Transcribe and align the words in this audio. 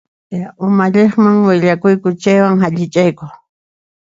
Ya 0.39 0.47
umalliqman 0.65 1.37
willakuyku 1.47 2.09
chaywan 2.21 2.57
hallich'ayku. 2.63 3.25